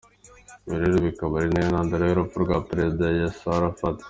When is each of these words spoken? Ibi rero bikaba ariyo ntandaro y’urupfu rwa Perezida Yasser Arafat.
Ibi 0.65 0.77
rero 0.81 0.97
bikaba 1.07 1.33
ariyo 1.39 1.65
ntandaro 1.71 2.03
y’urupfu 2.05 2.37
rwa 2.43 2.57
Perezida 2.69 3.03
Yasser 3.19 3.53
Arafat. 3.57 3.97